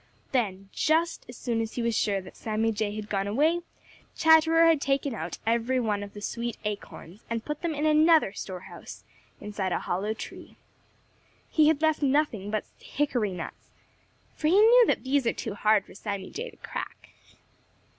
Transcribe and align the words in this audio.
Then, 0.31 0.69
just 0.73 1.27
as 1.29 1.37
soon 1.37 1.61
as 1.61 1.73
he 1.75 1.83
was 1.83 1.95
sure 1.95 2.21
that 2.21 2.35
Sammy 2.35 2.71
Jay 2.71 2.95
had 2.95 3.07
gone 3.07 3.27
away, 3.27 3.61
Chatterer 4.15 4.65
had 4.65 4.81
taken 4.81 5.13
out 5.13 5.37
every 5.45 5.79
one 5.79 6.01
of 6.01 6.15
the 6.15 6.23
sweet 6.23 6.57
acorns 6.65 7.23
and 7.29 7.45
put 7.45 7.61
them 7.61 7.75
in 7.75 7.85
another 7.85 8.33
store 8.33 8.61
house 8.61 9.03
inside 9.39 9.71
a 9.71 9.77
hollow 9.81 10.15
tree. 10.15 10.55
He 11.51 11.67
had 11.67 11.83
left 11.83 12.01
nothing 12.01 12.49
but 12.49 12.65
hickory 12.79 13.33
nuts, 13.33 13.69
for 14.33 14.47
he 14.47 14.59
knew 14.59 14.87
that 14.87 15.03
these 15.03 15.27
are 15.27 15.33
too 15.33 15.53
hard 15.53 15.85
for 15.85 15.93
Sammy 15.93 16.31
Jay 16.31 16.49
to 16.49 16.57
crack. 16.57 17.09